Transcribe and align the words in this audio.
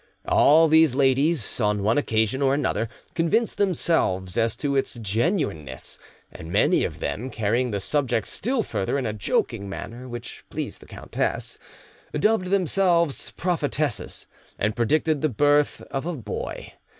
All 0.27 0.67
these 0.67 0.95
ladies, 0.95 1.59
on 1.61 1.83
one 1.83 1.99
occasion 1.99 2.41
or 2.41 2.55
another, 2.55 2.89
convinced 3.13 3.59
themselves 3.59 4.35
as 4.35 4.55
to 4.55 4.75
its 4.75 4.95
genuineness, 4.95 5.99
and 6.31 6.51
many 6.51 6.83
of 6.83 6.97
them, 6.97 7.29
carrying 7.29 7.69
the 7.69 7.79
subject 7.79 8.27
still 8.27 8.63
further, 8.63 8.97
in 8.97 9.05
a 9.05 9.13
joking 9.13 9.69
manner 9.69 10.09
which 10.09 10.43
pleased 10.49 10.81
the 10.81 10.87
countess, 10.87 11.59
dubbed 12.15 12.47
themselves 12.47 13.29
prophetesses, 13.37 14.25
and 14.57 14.75
predicted 14.75 15.21
the 15.21 15.29
birth 15.29 15.81
of 15.91 16.07
a 16.07 16.13
boy. 16.17 16.73